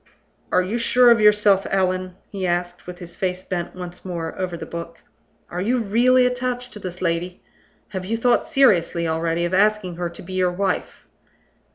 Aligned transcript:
"Are 0.51 0.63
you 0.63 0.79
sure 0.79 1.11
of 1.11 1.19
yourself, 1.21 1.67
Allan?" 1.69 2.15
he 2.31 2.47
asked, 2.47 2.87
with 2.87 2.97
his 2.97 3.15
face 3.15 3.43
bent 3.43 3.75
once 3.75 4.03
more 4.03 4.33
over 4.35 4.57
the 4.57 4.65
book. 4.65 4.97
"Are 5.51 5.61
you 5.61 5.77
really 5.79 6.25
attached 6.25 6.73
to 6.73 6.79
this 6.79 7.03
lady? 7.03 7.43
Have 7.89 8.03
you 8.05 8.17
thought 8.17 8.47
seriously 8.47 9.07
already 9.07 9.45
of 9.45 9.53
asking 9.53 9.97
her 9.97 10.09
to 10.09 10.23
be 10.23 10.33
your 10.33 10.53
wife?" 10.53 11.05